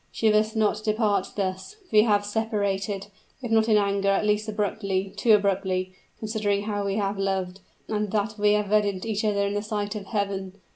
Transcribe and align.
She 0.11 0.31
must 0.31 0.55
not 0.55 0.83
depart 0.83 1.27
thus, 1.35 1.75
we 1.91 2.01
have 2.01 2.25
separated, 2.25 3.05
if 3.43 3.51
not 3.51 3.69
in 3.69 3.77
anger 3.77 4.07
at 4.09 4.25
least 4.25 4.49
abruptly, 4.49 5.13
too 5.15 5.35
abruptly, 5.35 5.93
considering 6.17 6.63
how 6.63 6.85
we 6.87 6.95
have 6.95 7.19
loved, 7.19 7.59
and 7.87 8.09
that 8.11 8.39
we 8.39 8.53
have 8.53 8.71
wedded 8.71 9.05
each 9.05 9.23
other 9.23 9.45
in 9.45 9.53
the 9.53 9.61
sight 9.61 9.93
of 9.93 10.07
Heaven! 10.07 10.53